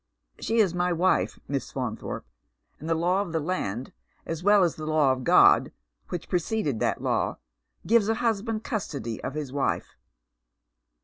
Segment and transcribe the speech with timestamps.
[0.39, 1.39] She is my wife.
[1.47, 2.23] Miss Fa«nthorpe,
[2.79, 3.93] and the law of the land,
[4.25, 5.71] as well as the law of God
[6.09, 7.37] which preceded that law,
[7.85, 9.95] gives a hus band custody of his wife."